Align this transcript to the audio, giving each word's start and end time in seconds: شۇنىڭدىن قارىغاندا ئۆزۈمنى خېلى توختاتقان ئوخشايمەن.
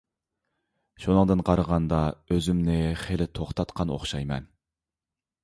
شۇنىڭدىن 1.03 1.43
قارىغاندا 1.49 1.99
ئۆزۈمنى 2.31 2.79
خېلى 3.03 3.29
توختاتقان 3.41 3.95
ئوخشايمەن. 3.99 4.51